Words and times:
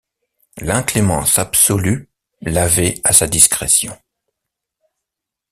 L’inclémence 0.57 1.37
absolue 1.37 2.09
l’avait 2.41 2.99
à 3.03 3.13
sa 3.13 3.27
discrétion. 3.27 3.95